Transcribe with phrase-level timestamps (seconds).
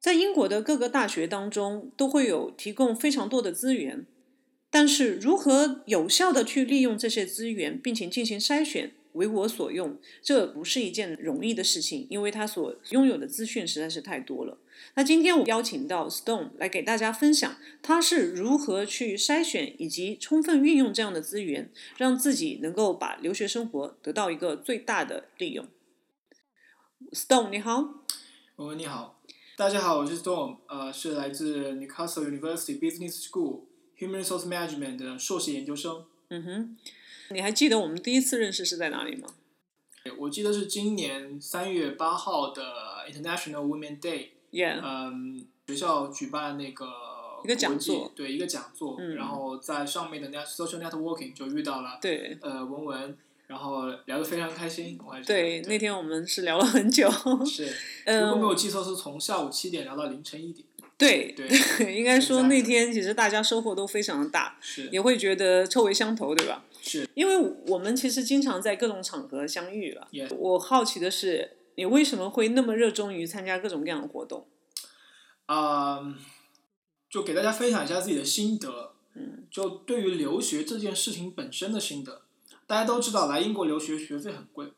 [0.00, 4.06] 在英国的各个大学当中，都会有提供非常多的资源，
[4.70, 14.56] 但是如何有效的去利用这些资源，并且进行筛选，为我所用，这不是一件容易的事情，因为他所拥有的资讯实在是太多了。
[14.94, 25.68] 那今天我邀请到 Stone 来给大家分享，他是如何去筛选以及充分运用这样的资源，让自己能够把留学生活得到一个最大的利用。
[27.12, 28.06] Stone 你好，
[28.56, 29.19] 文文你好。
[29.60, 33.64] 大家好，我是 Storm，呃，是来自 Newcastle University Business School
[33.98, 36.02] Human Resource Management 的硕士研究生。
[36.30, 36.76] 嗯哼，
[37.28, 39.28] 你还记得我们第一次认识是在哪里吗？
[40.16, 42.62] 我记得是今年三月八号的
[43.12, 44.28] International Women Day。
[44.50, 44.80] Yeah。
[44.82, 46.86] 嗯，学校举办那个
[47.44, 53.18] 一个讲座，对，一个讲座，然后在上面的 Net Social Networking 就遇到了，对，呃，文文。
[53.50, 57.10] 然后聊得非常开心，对，那天我们是聊了很久。
[57.44, 57.64] 是，
[58.06, 60.64] 如果没有记错，是从下午七点聊到凌晨一点。
[60.96, 61.48] 对对，
[61.92, 66.62] 应该说那天其实大家收获都非常的大，是，也会觉得臭味相投，对吧？
[66.80, 70.06] 是，因为我们其实经常在各种场合相遇了。
[70.38, 74.46] 我好奇的是，你为什么会那么热衷于参加各种各样的活动？
[75.46, 76.14] 啊，
[77.10, 78.92] 就给大家分享一下自己的心得。
[79.16, 82.22] 嗯，就对于留学这件事情本身的心得。
[82.70, 84.72] 大家都知道，来英国留学学费很贵，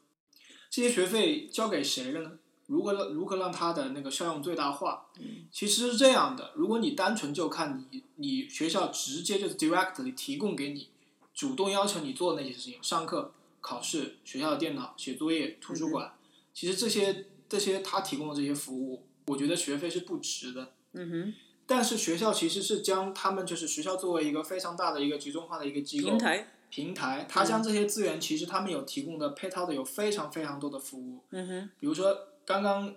[0.71, 2.39] 这些学费交给谁了呢？
[2.67, 5.09] 如何如何让它的那个效用最大化？
[5.51, 10.89] 其实是这样的，如果你单纯就看你你学校直接就是 directly 提供给你，
[11.35, 16.15] 主动要求你做的那些事情，上课、考试、学校的电脑、写作业、图书馆，
[16.55, 20.73] 其实这些这些他提供的这些服务，我觉得学费是不值的。
[20.95, 21.35] 嗯哼。
[21.67, 26.09] 但是学校其实是将他们就是学校作为一个非常大的一个集中化的一个机构。
[26.09, 26.55] 平台。
[26.75, 31.21] 平台，他将这些资源，其实他们有提供的配套的有非常非常多的服务。
[31.29, 31.71] 嗯哼。
[31.79, 32.17] 比如说
[32.47, 32.95] 刚刚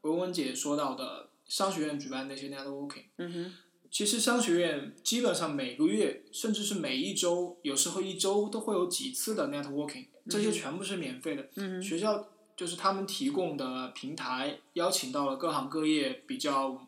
[0.00, 3.04] 文文姐说到的商学院举办那些 networking。
[3.18, 3.52] 嗯哼。
[3.90, 11.50] 其实商学院基本上每个月，甚至是每一周，有时候一周都会有几次的 networking，这些全部是免费的。
[11.56, 16.86] 嗯学校就是他们提供的平台，邀请到了各行各业比较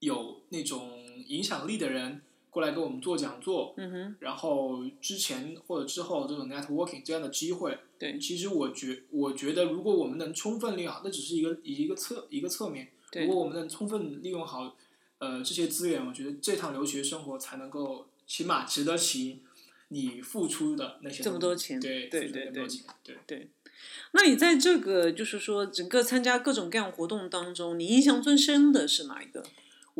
[0.00, 0.90] 有那种
[1.28, 2.20] 影响力的人。
[2.50, 14.76] 过来给我们做讲座，嗯哼，然后之前或者之后这种 networking 这样的机会，对，其实我觉我觉得如果我们能充分利用好，那只是一个一个侧一个侧面，如果我们能充分利用好，
[15.18, 19.42] 呃这些资源，我觉得这趟留学生活才能够起码值得起
[19.88, 22.66] 你付出的那些这么多钱，对对对对
[23.04, 23.48] 对对。
[24.12, 29.44] 那你在这个就是说整个参加各种各样活动当中，你印象最深的是哪一个？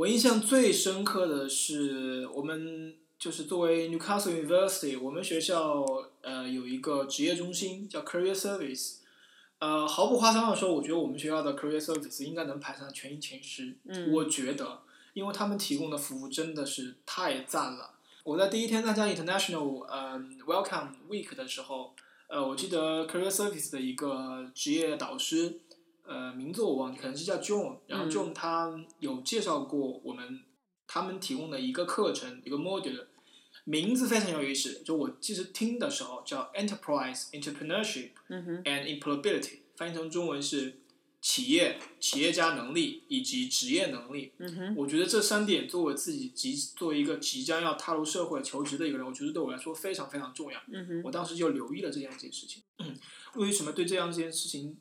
[0.01, 5.85] 我印象最深刻的是，我们就是作为 Newcastle University，我们学校
[6.23, 9.01] 呃有一个职业中心叫 Career Service，
[9.59, 13.77] 呃毫不夸张的说，我觉得我们学校的 Career Service 应该能排上全英前十。
[13.85, 14.81] 嗯，我觉得，
[15.13, 17.91] 因为他们提供的服务真的是太赞了。
[18.25, 21.93] 我在第一天参加 International 呃 Welcome Week 的时候，
[22.29, 25.61] 呃我记得 Career Service 的一个职业导师。
[26.11, 30.41] 呃，名字我忘记，可能是叫 John，然后 John 他有介绍过我们
[30.89, 33.07] 他们提供的一个课程，一个 module，
[33.63, 34.83] 名字非常有意思。
[34.85, 40.81] 就我其实听的时候叫 Enterprise Entrepreneurship and Employability，翻译成中文是
[41.21, 44.33] 企业企业家能力以及职业能力。
[44.77, 50.61] 我觉得这三点作为自己即作为一个即将要踏入社会求职的一个人，我觉得对我来说非常非常重要。
[51.05, 52.65] 我当时就留意了这样一件事情。
[53.37, 54.77] 为什么对这样一件事情？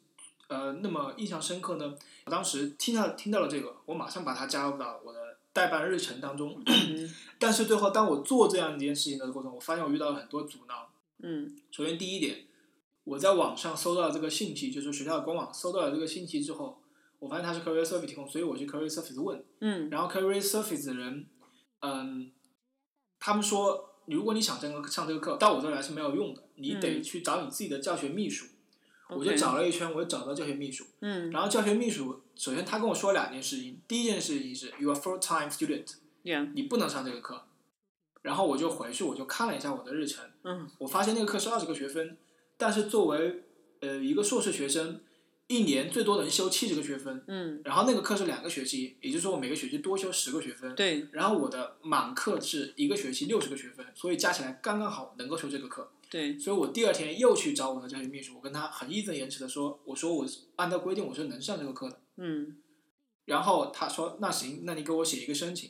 [0.49, 1.95] 呃，那么印象深刻呢？
[2.25, 6.59] 我当时听到听到了这个，我马上把它加入到我的代办日程当中。
[7.37, 10.89] 但是最后，当我做这样一件事情的过程，我发现我遇到了很多阻挠。
[11.21, 11.55] 嗯。
[11.69, 12.47] 首先，第一点，
[13.03, 16.81] 我在网上搜到这个信息，就是学校的官网搜到了这个信息之后，
[17.19, 19.45] 我发现它是 Career Service 提供，所以我去 Career Service 问。
[19.59, 19.87] 嗯。
[19.91, 21.27] 然后 Career Service 的人，
[21.81, 22.31] 嗯，
[23.19, 28.47] 他们说，如果你想这个上这个课，到我这来是没有用的，你得去找你自己的教学秘书。
[29.09, 30.85] 我就找了一圈，我就找到教学秘书。
[31.01, 31.31] 嗯。
[31.31, 33.79] 然后教学秘书，首先他跟我说两件事情。
[33.87, 35.95] 第一件事情是，you are full time student，
[36.53, 37.45] 你不能上这个课。
[38.21, 40.23] 然后我就回去，我就看了一下我的日程。
[40.43, 40.69] 嗯。
[40.77, 42.17] 我发现那个课是二十个学分，
[42.57, 43.43] 但是作为
[43.79, 44.99] 呃一个硕士学生，
[45.47, 50.75] 一年最多能修七十个学分，嗯，然后那个课是两个学期，也就是说我每个学期多修十个学分。
[50.75, 55.89] 对，然后我的满课是一个学期六十个学分，所以加起来刚刚好能够修这个课。
[56.09, 60.25] 对，所以我第二天又去找我的教学秘书，我跟他很义正言辞的说，我说我
[60.55, 62.01] 按照规定我是能上这个课的。
[62.17, 62.57] 嗯
[63.25, 65.69] 然后他说那行，那你给我写一个申请。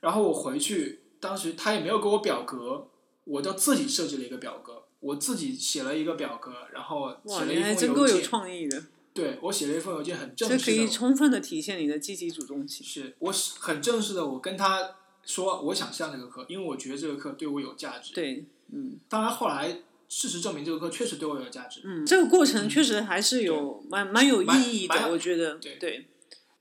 [0.00, 2.88] 然后我回去，当时他也没有给我表格，
[3.24, 7.76] 我就自己设计了一个表格，我自己写了一个表格，然后，写了一封邮件。
[7.76, 10.82] 真够有创意的，对我写了一封邮件，很正式这可。
[10.82, 12.86] 以充分的体现你的积极主动性。
[12.86, 18.98] 是我是很正式的，我跟他说我想上这个课，因为我觉得这个课对我有价值。，对，嗯。
[19.08, 21.80] 当然后来事实证明这个课确实对我有价值。
[21.84, 25.76] 嗯，这个过程确实还是有蛮蛮有意义的，我觉得，对。
[25.76, 26.06] 对，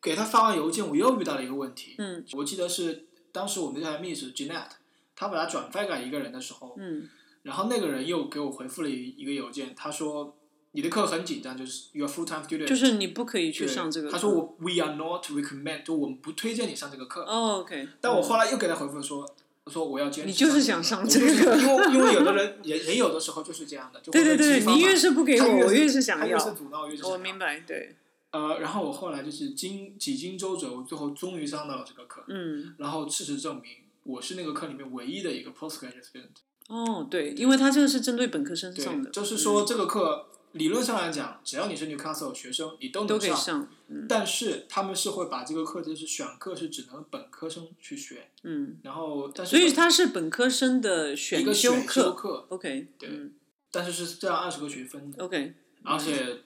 [0.02, 1.96] 给他发完邮件，我又遇到了一个问题。
[1.98, 2.24] 嗯。
[2.34, 4.69] 我记得是当时我们这台密是 Jeanette，
[5.16, 7.07] 他把它转发给一个人的时候，嗯。
[7.44, 10.36] 然后那个人又给我回复了一一个邮件，他说
[10.72, 14.13] 你的课很紧张，就是 you are full time student，就是你不可以去上这个课。
[14.13, 17.22] 他说我 we are not recommend，就我们不推荐你上这个课。
[17.22, 19.28] 哦，OK，但我后来又给他回复说，我
[19.72, 20.30] 说我要坚持。
[20.30, 26.38] 你就是想上这个就是因为 因为有的人人人有的时候就是这样的，就会对对对，你越是不给我，我他越是想要越。
[26.38, 27.40] 是阻挠，我越是我明。
[27.40, 27.96] 白，对，
[28.32, 32.24] 呃，然后我后来就是经几经周折，我最后终于上到了这个课。
[32.28, 33.72] 嗯，然后事实证明，
[34.04, 36.44] 我是那个课里面唯一的一个 postgraduate student。
[36.68, 53.34] 哦，对，因为他这个是针对本科生上的，就是说这个课理论上来讲，只要你是 Newcastle 学生，你都能上，嗯但是他们是会把这个课就是选课是只能本科生去学，嗯，然后但是所以它是本科生的一选个选课修课，，OK，对嗯
[53.69, 55.54] 但是是这样二十个学分的，，OK，
[55.84, 56.38] 而且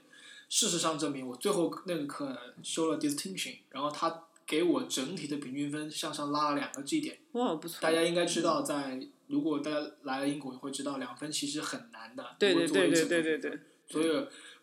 [0.49, 7.19] 事实上证明，我最后那个课修了 distinction，然后他给我整体的平均分向上拉了两个 G 点。
[7.33, 12.25] 哇，不错，大家应该知道在，如果大家来了英国会知道，两分其实很难的。
[12.39, 13.59] 对对对对对对，
[13.89, 14.05] 所以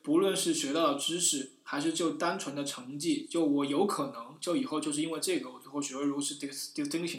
[0.02, 7.18] 不论是学到的知识，还是就单纯的成绩，就我有可能就以后就是因为这个，我最后学会如是 dis distinction。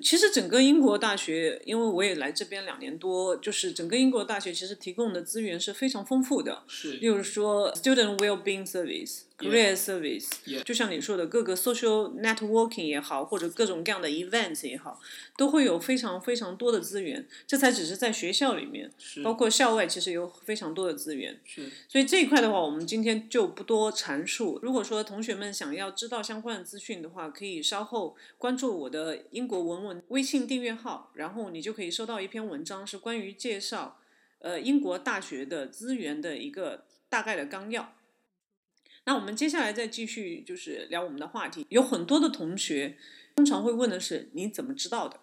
[0.00, 6.62] 其实整个英国大学，因为我也来这边两年多，就是整个英国大学其实提供的资源是非常丰富的。
[6.68, 10.62] 是例如说，student well-being service、career service，Yeah.
[10.62, 15.00] 就像你说的，各个 social networking 也好，或者各种各样的 events 也好，
[15.36, 17.26] 都会有非常非常多的资源。
[17.46, 18.90] 这才只是在学校里面，
[19.24, 21.40] 包括校外，其实有非常多的资源。
[21.44, 24.58] 是所以这一块的话，我们今天就不多阐述。
[24.62, 33.98] 如果说同学们想要知道相关的资讯的话，可以稍后关注我的英国文文微信订阅号，然后你就可以收到一篇文章，是关于介绍
[34.40, 37.94] 呃英国大学的资源的一个大概的纲要。
[39.10, 41.66] 那我们接下来再继续就是聊我们的话题。
[41.68, 42.96] 有很多的同学
[43.34, 45.18] 通常会问的是你怎么知道的？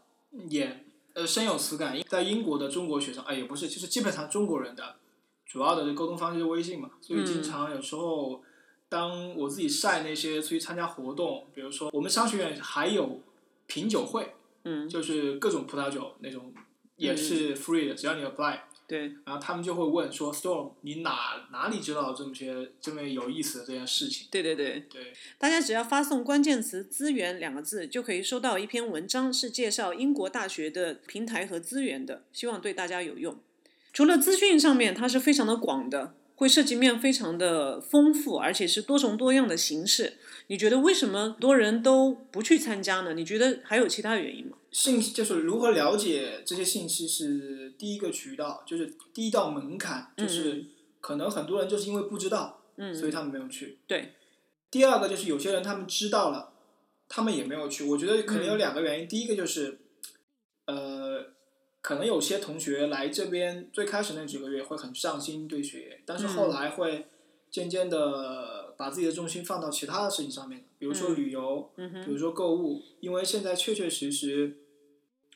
[0.50, 1.98] 也呃深有此感。
[2.10, 4.98] 在英国的中国学生，哎也不是，就是基本上中国人的
[5.45, 8.44] 主要的沟通方式是微信嘛，所以经常有时候。
[8.89, 13.22] 当我自己晒那些出去参加活动，比如说我们商学院还有
[13.68, 16.54] 品酒会，嗯，就是各种葡萄酒那种
[16.95, 24.28] 也是 free 的，只要你 apply，对，然后他们就会问说，Storm，你哪哪里知道这么些这么有意思的这件事情？
[24.31, 24.86] 对对对。
[24.89, 33.38] 对，大家只要发送关键词“资源”两个字，就可以收到一篇文章，是介绍英国大学的平台和资源的，希望对大家有用。
[33.92, 40.13] 除了资讯上面，它是非常的广的，会涉及面非常的丰富，而且是多种多样的形式。
[40.50, 43.16] 你觉得为什么很多人都不去参加呢？
[43.16, 44.56] 你觉得还有其他原因吗？
[44.72, 50.63] 信息就是如何了解这些信息是第一个渠道，就是第一道门槛，就是
[51.01, 53.79] 可能很多人就是因为不知道，嗯，所以他们没有去。
[53.88, 54.13] 对，
[54.70, 56.53] 第二个就是有些人他们知道了，
[57.10, 57.84] 他们也没有去。
[57.84, 59.79] 我觉得可能有两个原因，第一个就是，
[60.67, 61.16] 呃，
[61.88, 67.06] 可能有些同学来这边最开始那几个月会很上心对学业，但是后来会
[67.50, 74.58] 渐渐的把自己的重心放到其他的事情上面，比如说旅游，嗯，比如说购物，因为现在确确实实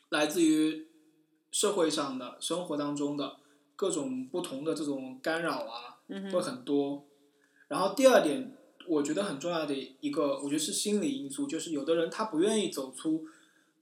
[0.10, 0.88] 来自于
[1.54, 3.38] 社会上的生活当中的
[3.78, 6.00] 各种不同的这种干扰啊，
[6.34, 7.06] 会很多。
[7.70, 8.52] 然后第二点，
[8.90, 13.26] 我觉得很重要的一个，我觉得是心理因素，就是有的人他不愿意走出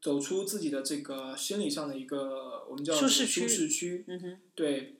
[0.01, 4.96] 走出自己的这个心理上的一个我们叫舒适区舒适区，嗯哼，对，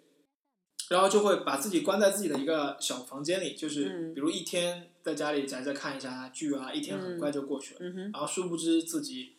[0.90, 9.34] 然后就会把自己关在自己的一个小房间里，就是嗯比如一天在家里宅着看一下剧啊，一天很快就过去了，嗯哼，然后殊不知自己，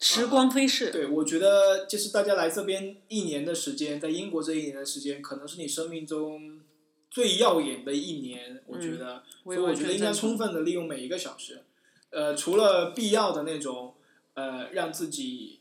[0.00, 6.60] 时光飞逝，对我觉得就是大家来这边一年的时间，在英国这一年的时间，可能是你生命中
[7.08, 11.62] 最耀眼的一年，我觉得，嗯所以我觉得应该充分的利用每一个小时，
[12.10, 13.93] 呃，除了必要的那种，
[14.34, 15.60] 呃，让自己。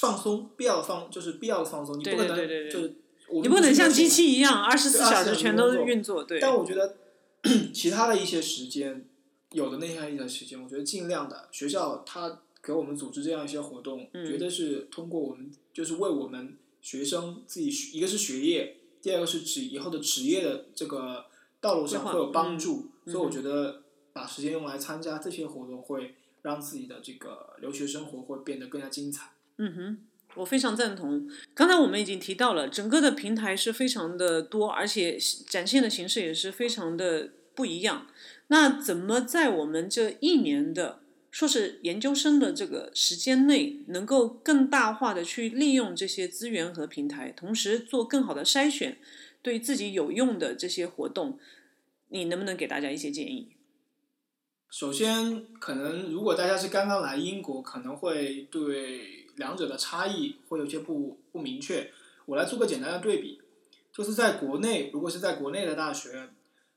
[0.00, 2.36] 放松，必要的放就是必要的放松，你不可能
[2.70, 4.32] 就是我你不能像机器。
[4.32, 6.38] 一样二十四对24小时全都运作，对。
[6.38, 6.98] 但我觉得
[7.74, 9.08] 其他的一些时间，
[9.50, 17.68] 有的那些一些时间，我觉得尽量的学校他给我们组织这样一些活动，嗯绝对是通过我们就是为我们学生自己
[17.98, 21.26] 一个是学业，第二个是指以后的职业的这个
[21.60, 23.82] 道路上会有帮助，嗯所以我觉得
[24.12, 29.30] 把时间用来参加这些活动，会让自己的这个留学生活会变得更加精彩。
[29.58, 29.98] 嗯哼，
[30.34, 31.28] 我非常赞同。
[31.54, 38.06] 刚才我们已经提到了，整个的平台是非常的多，而且展现的形式也是非常的不一样。
[38.48, 48.98] 那怎么在我们这一年的硕士研究生的这个时间内，能够更大化的去利用这些资源和平台，同时做更好的筛选，
[49.40, 51.38] 对自己有用的这些活动，
[52.08, 53.52] 你能不能给大家一些建议？
[54.72, 61.92] 首先，可能如果大家是刚刚来英国，可能会对两者的差异会有些不不明确。
[62.24, 63.38] 我来做个简单的对比，
[63.92, 66.30] 就是在国内，如果是在国内的大学，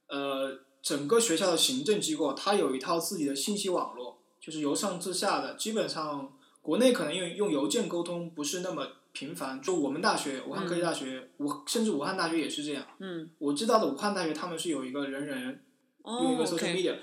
[0.10, 9.62] 呃，整个学校的行政机构它有一套自己的信息网络，就是由上至下的，基本上国内可能用用邮件沟通不是那么频繁。
[9.62, 12.86] 就我们大学，武汉科技大学，武、甚至武汉大学也是这样。
[13.00, 15.62] 嗯，我知道的武汉大学他们是有一个人人
[16.06, 16.96] 用一哦个 social media，、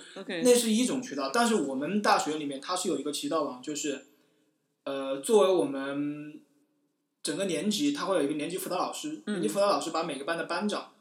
[0.42, 4.06] 那是一种渠道，但是我们大学里面它是有一个渠道网，就是，
[4.84, 6.40] 呃，作为我们
[7.22, 9.34] 整个年级，它会有一个年级辅导老师，嗯。
[9.34, 10.92] 年级辅导老师把每个班的班长，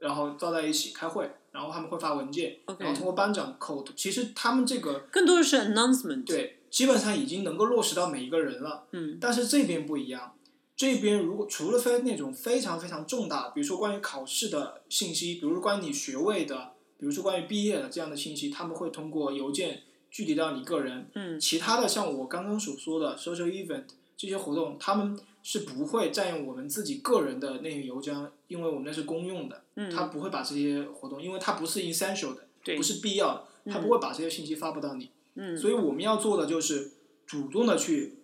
[0.00, 9.18] 然后招在一起开会，然后他们会发文件然后通过班长口头，其实他们这个更多的是 announcement。，对基本上已经能够落实到每一个人了，嗯。
[9.20, 10.34] 但是这边不一样，
[10.76, 16.72] 这边如果除了非那种非常非常重大，比如说关于考试的信息，比如关于你学位的，
[17.04, 21.06] 比如说关于毕业的这样的信息，他们会通过邮件具体到你个人。
[21.12, 23.84] 嗯其他的像我刚刚所说的 social event
[24.16, 35.10] 这些活动，他们是不会占用我们自己个人的那些邮箱，因为我们那是公用的，嗯，他不会把这些活动，因为它不是 essential 的，对不是必要的，他不会把这些信息发布到你。
[35.34, 36.92] 嗯所以我们要做的就是
[37.26, 38.20] 主动的去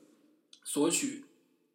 [0.64, 1.26] 索取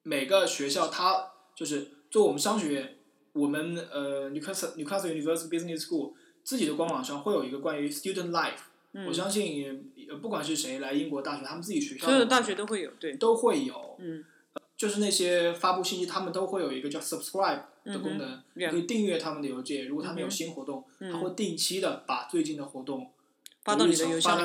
[0.01, 2.97] 每个学校，它就是做我们商学院，
[3.33, 6.13] 我们呃 Newcastle Newcastle University Business School
[6.45, 8.53] 自己的官网上会有一个关于 student life，、
[8.93, 9.05] 嗯。
[9.07, 14.23] 我相信呃不管是谁来英国大学，他们自己学校所有的大学都会有，对，都会有，嗯。
[14.77, 21.11] 就是那些发布信息，他们都会有一个叫 subscribe 的功能，可以订阅他们的邮件，如果他们有新活动，嗯。
[21.11, 23.09] 他会定期的把最近的活动
[23.63, 24.37] 发到你的邮箱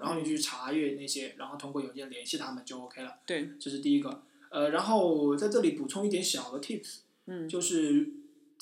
[0.00, 3.14] 然后你去查阅那些，然后通过邮件联系他们就 OK 了。
[3.24, 4.22] 对，这是第一个。
[4.50, 7.48] 呃，然后在这里补充一点小的 tips，嗯。
[7.48, 8.10] 就是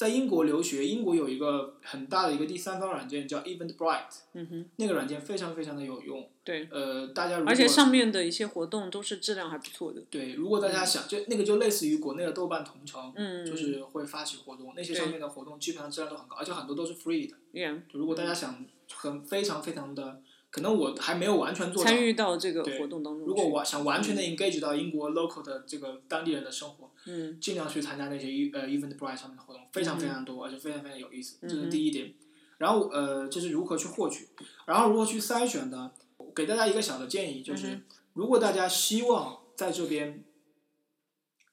[0.01, 6.27] 在英国留学，英国有一个很大的一个第三方软件叫 Eventbrite，嗯哼，那个软件非常非常的有用。
[6.43, 17.37] 对，呃，大家如果而且上面的一些活动都是质量还不错的，对，如果大家想，就那个就类似于国内的豆瓣同城，嗯就是会发起活动，那些上面的活动基本上质量都很高，而且很多都是 free 的。
[17.53, 23.27] ，yeah，如果大家想很非常非常的，可能我还没有完全做到参与到这个对活动当中。
[23.27, 32.13] 如果我想完全的 engage 到英国 local 的这个当地人的生活，嗯尽量去参加那些呃 Eventbrite 上面的活动，非常非常多，而且非常非常有意思，这是第一点。
[32.59, 34.29] 然后呃，这是如何去获取，
[34.67, 35.93] 然后如何去筛选呢，
[36.35, 40.25] 给大家一个小的建议，就是、嗯如果大家希望在这边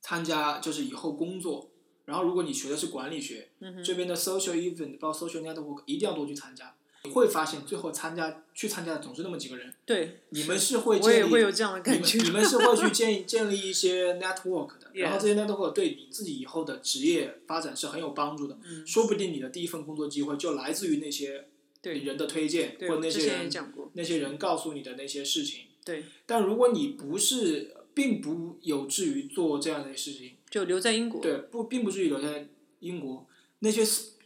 [0.02, 1.70] 参加，就是以后工作，
[2.06, 6.76] 然后如果你学的是管理学，嗯这边的 social event 包括 social network 一定要多去参加。
[7.04, 12.18] 你会发现，最后参加去参加的总是那么几个人，对，你们是会建立也会有这样的感觉。
[12.18, 18.58] 你们你们是会去建 建立一些 network 的然后这些 network 对你自己以后的职业发展是很有帮助的。
[18.68, 21.46] 嗯说不定你的第一份工作机会就来自于那些
[21.82, 23.50] 对人的推荐，对，或那些人
[23.94, 25.62] 那些人告诉你的那些事情。
[25.86, 31.22] 对，但如果你不是，并不有志于做这样的事情，就留在英国。
[31.22, 32.48] 对，不，并不至于留在
[32.82, 33.26] 英国。
[33.60, 33.82] 那些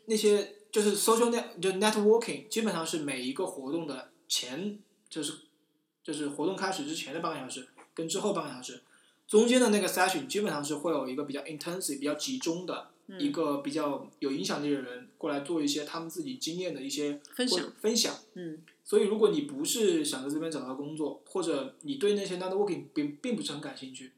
[0.08, 5.34] 那些就是 social net 就 networking，基本上是每一个活动的前，就是
[6.04, 8.82] 就是活动开始之前的半个小时，跟之后半个小时，
[9.28, 18.16] 中间的那个 session 基本上是会有一个比较 intensive、比较集中的、一个比较有影响力的人过来做一些他们自己经验的一些分享分享。
[18.36, 24.12] 嗯所以，如果你不是想在这边找到工作，或者你对那些 networking 并并不是很感兴趣，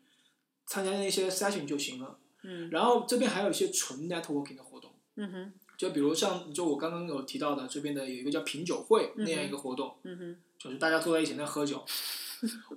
[0.65, 2.17] 参加那些 session 就行了。
[2.43, 5.53] 嗯然后这边还有一些纯 networking 的活动，嗯哼
[5.83, 11.83] 就比如像就我刚刚有提到的，这边的有一个叫品酒会那样一个活动，嗯哼就是大家坐在一起在喝酒。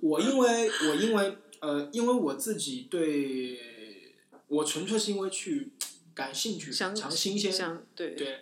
[0.01, 4.13] 我因为我因为呃，因为我自己对
[4.47, 5.71] 我纯粹是因为去
[6.13, 8.39] 感兴趣，想尝新鲜，想对对，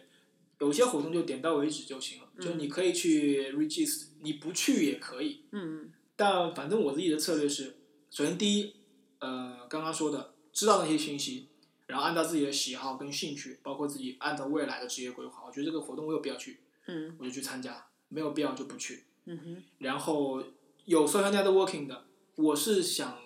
[0.59, 5.43] 有些活动就点到为止就行了，就你可以去 register，你不去也可以。
[5.51, 7.77] 嗯但反正我自己的策略是，
[8.09, 8.73] 首先第一，
[9.19, 11.49] 呃，刚刚说的，知道那些信息，
[11.95, 17.15] 然后按照自己的喜好跟兴趣，包括自己按照未来的职业规划，我觉得这个活动我有必要去，嗯。
[17.17, 17.71] 我就去参加；
[18.09, 19.05] 没有必要就不去。
[19.23, 19.63] 嗯哼。
[19.77, 20.43] 然后
[20.83, 22.03] 有 social networking 的，
[22.35, 23.17] 我是想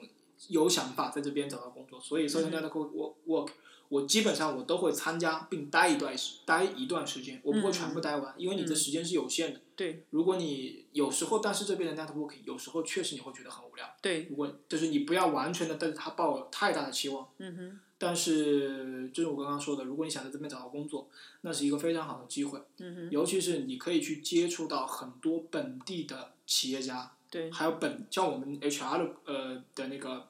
[0.49, 3.49] 有想法在这边找到工作，所以 social 嗯 network work work
[3.87, 8.75] 我基本上我都会参加并待一段时待一段时间，我不会全部待完，因为你的嗯。
[8.75, 9.59] 时间是有限的。
[9.75, 10.05] 对。
[10.11, 13.91] 如果你有时候，但是这边的 networking 有时候确实你会觉得很无聊。
[13.99, 14.27] 对。
[14.29, 21.09] 如果就是你不要完全的对他抱有太大的期望，嗯哼但是就是我刚刚说的，如果你想在这边找到工作，
[21.41, 30.29] 那是一个非常好的机会，嗯哼尤其是你可以去接触到很多本地的企业家，对还有本像我们 HR 的呃的那个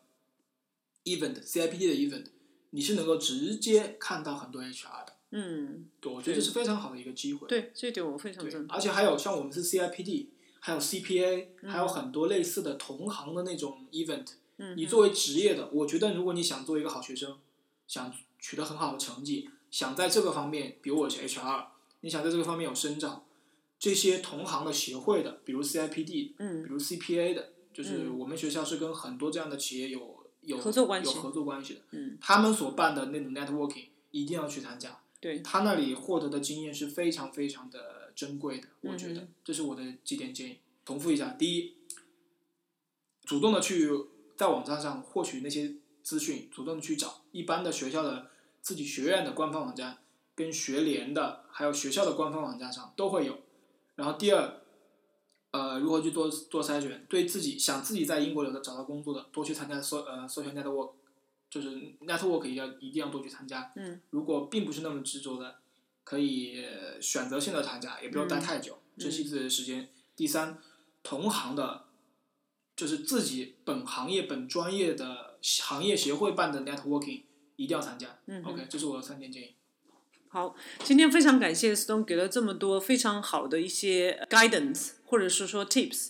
[1.06, 2.26] event CIPD 的 event，
[2.72, 7.48] 你是能够直接看到很多 HR 的，嗯对，我觉得这是非常好的一个机会。
[7.48, 8.76] 对这一点我非常对赞，同。
[8.76, 10.26] 而且还有像我们是 CIPD，
[10.60, 14.26] 还有 CPA，、嗯还有很多类似的同行的那种 event。
[14.58, 17.38] 嗯你作为职业的，我觉得如果你想做一个好学生，
[17.90, 21.66] 想取得很好的成绩，想在这个方面，比如我是 HR，
[22.02, 23.26] 你想在这个方面有生长，
[23.80, 35.02] 这些同行的协会的，比如 CIPD，嗯比如 CPA 的，就是嗯我们学校是跟很多这样的企业有有合作关系有合作关系的，嗯他们所办的那种 networking 一定要去参加。
[35.20, 40.60] 对他那里获得的经验是非常非常的珍贵的，我觉得、嗯这是我的几点建议。
[40.86, 41.74] 重复一下：第一，
[43.26, 43.90] 主动的去
[44.38, 45.76] 在网站上获取那些
[46.10, 48.32] 资讯，主动去找一般的学校的
[48.64, 50.00] 自己学院的官方网站，
[50.34, 53.38] 跟学联的还有学校的官方网站上都会有。
[53.94, 54.60] 然后第二，
[55.52, 57.06] 呃，如何去做做筛选？
[57.08, 60.94] 对自己想自己在英国留的找到工作的，多去参加 so 呃 social network，
[61.48, 63.72] 就是 network 一定要一定要多去参加。
[63.76, 65.58] 嗯如果并不是那么执着的，
[66.04, 69.88] 可以呃选择性的参加，也不要待太久，嗯珍惜自己的时间。
[70.16, 70.58] 第三，
[71.04, 71.86] 同行的，
[72.76, 77.22] 就是自己本行业本专业的行业协会办的 networking
[77.56, 78.20] 一定要参加。
[78.28, 79.54] 嗯 OK，这是我的三点建议。
[80.28, 86.10] 好，今天非常感谢 Stone 给了这么多非常好的一些 guidance，或者是说 tips，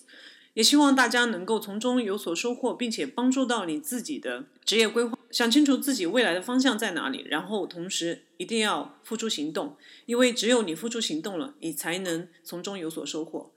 [0.53, 13.51] 也希望大家能够从中有所收获，并且帮助到你自己的职业规划，想清楚自己未来的方向在哪里，然后同时一定要付出行动，因为只有你付出行动了，你才能从中有所收获。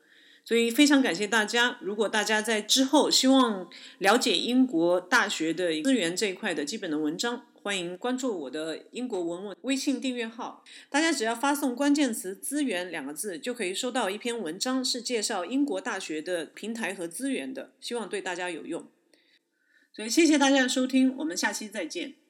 [0.45, 1.79] 所以非常感谢大家。
[1.81, 10.65] 如果大家在之后希望了解英国大学的资源这一块的基本的文章，欢迎关注我的英国文文微信订阅号。
[10.91, 18.89] 大家只要发送关键词“资源”两个字，就可以收到一篇文章，是介绍英国大学的平台和资源的，希望对大家有用。
[19.95, 22.22] 所以谢谢大家的收听，我们下期再见。